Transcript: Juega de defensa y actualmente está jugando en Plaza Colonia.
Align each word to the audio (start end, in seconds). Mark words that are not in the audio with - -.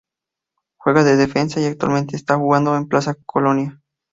Juega 0.77 1.03
de 1.03 1.15
defensa 1.15 1.61
y 1.61 1.65
actualmente 1.65 2.15
está 2.15 2.35
jugando 2.35 2.75
en 2.75 2.87
Plaza 2.87 3.13
Colonia. 3.23 3.79